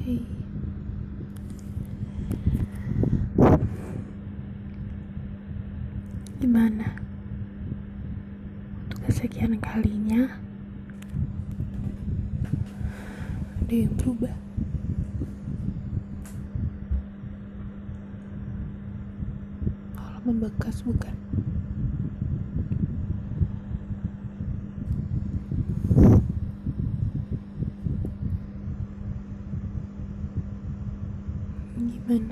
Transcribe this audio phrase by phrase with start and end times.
[0.00, 0.24] Hey.
[6.40, 6.88] Gimana?
[8.88, 10.40] Untuk kesekian kalinya
[13.60, 14.32] ada yang berubah.
[20.00, 21.12] Kalau membekas bukan?
[32.10, 32.26] Masih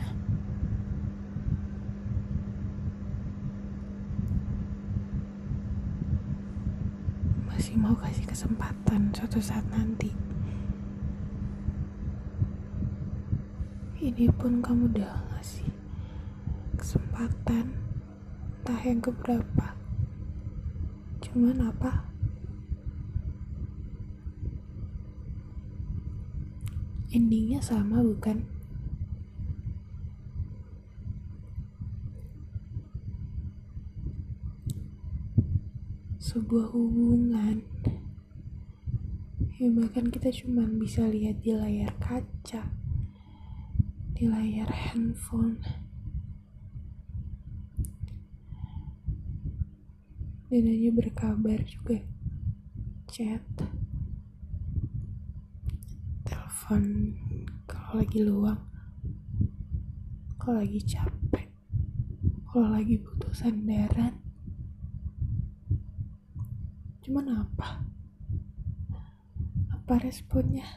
[7.78, 10.10] mau kasih kesempatan suatu saat nanti.
[14.02, 15.70] Ini pun kamu udah ngasih
[16.74, 17.70] kesempatan
[18.58, 19.78] entah yang keberapa.
[21.22, 22.02] Cuman apa?
[27.14, 28.57] Endingnya sama bukan?
[36.28, 37.64] Sebuah hubungan.
[39.56, 42.68] Yang bahkan kita cuma bisa lihat di layar kaca
[44.12, 45.56] di layar handphone.
[50.52, 52.04] Dan hanya berkabar juga
[53.08, 53.40] chat
[56.28, 57.16] telepon
[57.64, 58.60] kalau lagi luang
[60.36, 61.48] kalau lagi capek
[62.48, 64.27] kalau lagi butuh sandaran
[67.08, 67.88] cuman apa?
[69.72, 70.68] Apa responnya?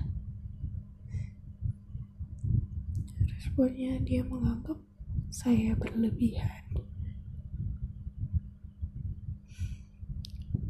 [3.35, 4.79] Responnya dia menganggap
[5.27, 6.87] saya berlebihan.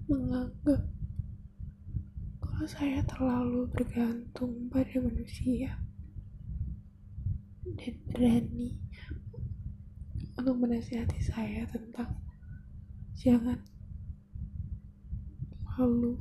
[0.09, 0.81] Menganggap
[2.41, 5.77] kalau saya terlalu bergantung pada manusia
[7.77, 8.81] dan berani
[10.41, 12.17] untuk menasihati saya tentang
[13.13, 13.61] jangan
[15.79, 16.19] lalu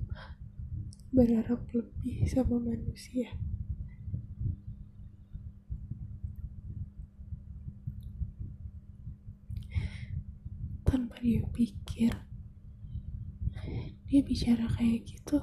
[1.10, 3.34] berharap lebih sama manusia.
[10.86, 12.14] Tanpa dia pikir,
[14.06, 15.38] dia bicara kayak gitu.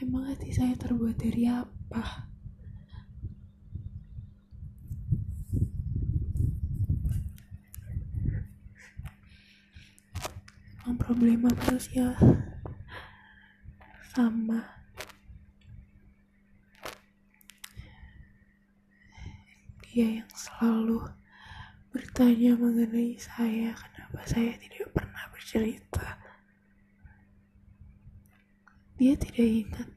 [0.00, 2.30] Emang hati saya terbuat dari apa?
[11.08, 12.12] Problema manusia
[14.12, 14.60] sama.
[19.88, 21.08] Dia yang selalu
[21.88, 26.20] bertanya mengenai saya kenapa saya tidak pernah bercerita.
[29.00, 29.88] Dia tidak ingat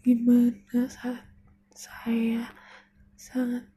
[0.00, 1.28] gimana saat
[1.76, 2.48] saya
[3.20, 3.68] sangat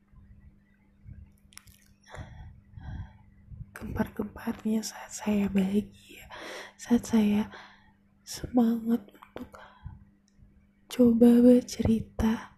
[3.76, 6.26] gempar-gemparnya saat saya bahagia
[6.76, 7.48] saat saya
[8.26, 9.52] semangat untuk
[10.92, 12.58] coba bercerita.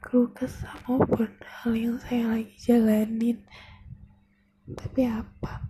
[0.00, 3.44] Keluh kesah maupun hal yang saya lagi jalanin.
[4.70, 5.68] Tapi apa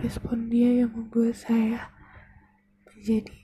[0.00, 1.92] respon dia yang membuat saya
[2.88, 3.36] menjadi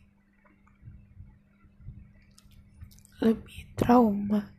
[3.21, 4.56] lebih trauma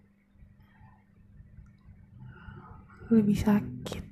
[3.12, 4.06] lebih sakit.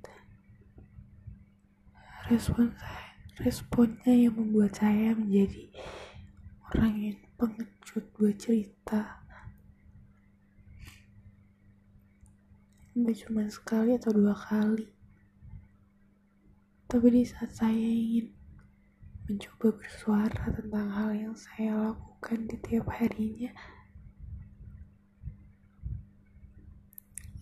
[2.31, 5.67] Respon saya responnya yang membuat saya menjadi
[6.71, 9.19] orang yang pengecut buat cerita.
[12.95, 14.87] Nggak cuma sekali atau dua kali.
[16.87, 18.31] Tapi di saat saya ingin
[19.27, 23.51] mencoba bersuara tentang hal yang saya lakukan di tiap harinya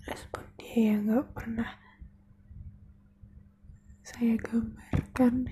[0.08, 1.70] respon yang gak pernah.
[4.02, 5.46] Saya gambarkan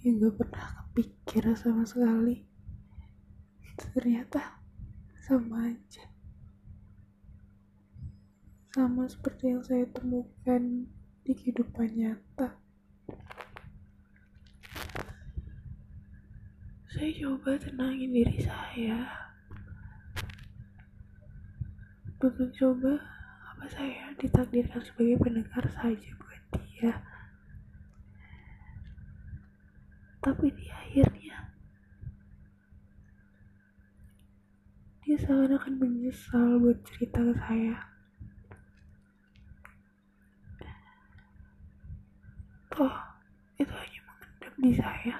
[0.00, 2.48] yang gak pernah kepikir sama sekali.
[3.76, 4.64] Ternyata
[5.20, 6.08] sama aja.
[8.72, 10.88] Sama seperti yang saya temukan
[11.20, 12.56] di kehidupan nyata.
[16.96, 19.04] Saya coba tenangin diri saya.
[22.20, 23.19] Untuk coba
[23.60, 26.96] apa saya ditakdirkan sebagai pendengar saja buat dia?
[30.24, 31.52] Tapi di akhirnya
[35.04, 37.76] dia seakan-akan menyesal buat cerita ke saya.
[42.72, 42.96] Toh
[43.60, 45.16] itu hanya mengendap di saya.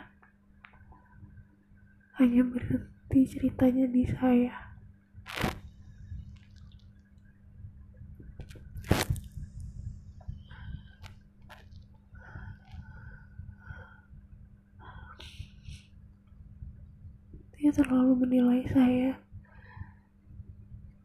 [2.17, 4.70] Hanya berhenti ceritanya di saya
[17.71, 19.15] dia terlalu menilai saya.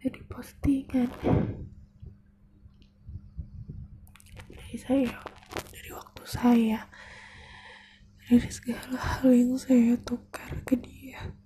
[0.02, 1.14] Dari postingan.
[4.50, 5.14] Dari saya
[5.70, 6.90] dari waktu saya.
[8.26, 11.38] Dari segala hal yang saya tukar ke dia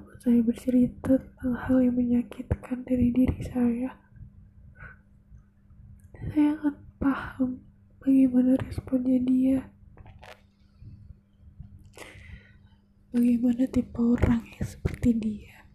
[0.00, 4.00] walaupun saya bercerita tentang hal yang menyakitkan dari diri saya.
[6.16, 7.50] Saya akan paham
[8.00, 9.60] bagaimana responnya dia.
[13.12, 15.68] Bagaimana tipe orang yang seperti dia.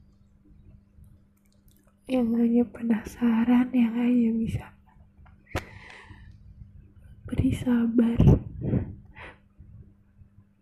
[2.09, 4.65] Yang hanya penasaran yang hanya bisa
[7.29, 8.19] beri sabar.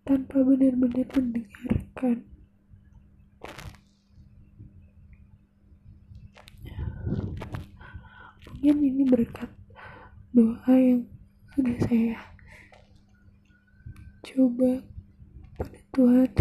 [0.04, 2.32] Tanpa benar-benar mendengarkan
[8.63, 9.51] mungkin ini berkat
[10.31, 11.04] doa yang
[11.51, 12.15] sudah saya
[14.24, 14.80] coba
[15.60, 16.31] pada Tuhan.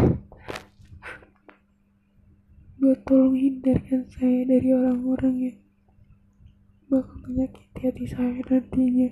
[2.78, 5.58] Buat tolong hindarkan saya dari orang-orang yang
[6.86, 9.10] bakal menyakiti hati saya nantinya.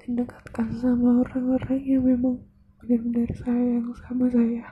[0.00, 2.40] Dan dekatkan sama orang-orang yang memang
[2.80, 4.64] benar-benar sayang sama saya.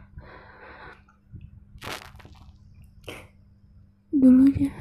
[4.09, 4.73] Dulunya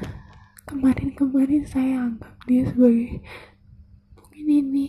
[0.68, 3.24] kemarin-kemarin saya anggap dia sebagai
[4.20, 4.86] mungkin ini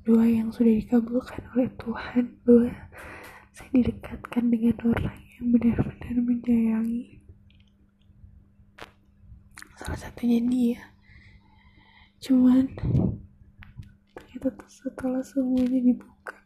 [0.00, 2.72] doa yang sudah dikabulkan oleh Tuhan bahwa
[3.52, 7.20] saya didekatkan dengan orang yang benar-benar menyayangi.
[9.76, 10.80] Salah satunya dia.
[12.24, 12.72] Cuman
[14.16, 16.40] ternyata setelah semuanya dibuka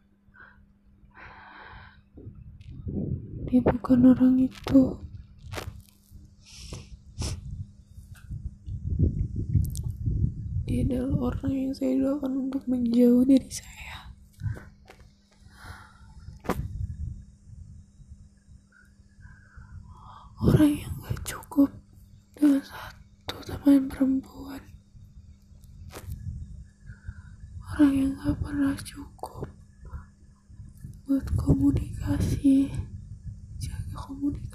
[3.49, 5.08] dia bukan orang itu
[10.69, 14.13] dia adalah orang yang saya doakan untuk menjauh dari saya.
[20.45, 21.73] Orang yang gak cukup
[22.37, 24.61] dengan satu teman perempuan.
[27.73, 29.49] Orang yang gak pernah cukup
[31.09, 32.69] buat komunikasi
[33.57, 34.48] jaga komunikasi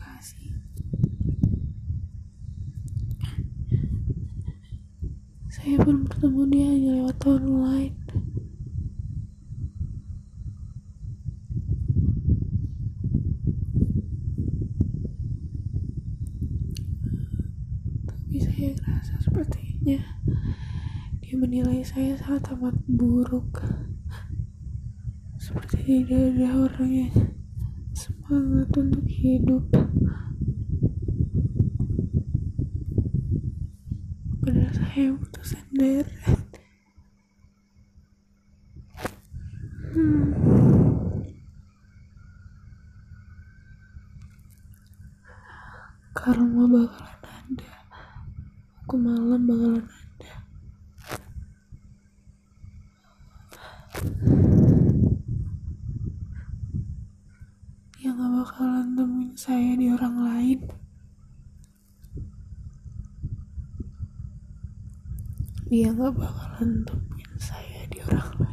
[5.65, 7.97] saya pun bertemu dia hanya lewat online
[18.05, 20.05] tapi saya rasa sepertinya
[21.25, 23.65] dia menilai saya sangat amat buruk.
[25.41, 27.15] Seperti tidak ada orang yang
[27.97, 29.65] semangat untuk hidup
[34.95, 36.15] saya butuh sendiri
[39.91, 40.31] hmm.
[46.15, 47.75] karma bakalan ada
[48.87, 50.04] aku malam bakalan ada
[65.75, 68.44] dia nggak bakalan temuin saya di orang